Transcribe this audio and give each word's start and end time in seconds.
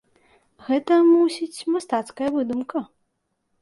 Гэта, 0.69 0.97
мусіць, 1.11 1.65
мастацкая 1.77 2.29
выдумка. 2.41 2.87